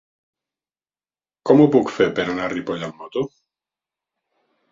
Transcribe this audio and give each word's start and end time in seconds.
Com 1.49 1.59
ho 1.59 1.67
puc 1.75 1.91
fer 1.97 2.07
per 2.19 2.25
anar 2.33 2.47
a 2.47 2.51
Ripoll 2.55 2.87
amb 2.87 2.99
moto? 3.05 3.23